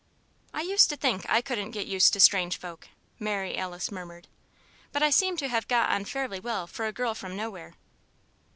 [0.51, 2.87] "I used to think I couldn't get used to strange folk,"
[3.19, 4.27] Mary Alice murmured,
[4.91, 7.75] "but I seem to have got on fairly well for a girl from Nowhere."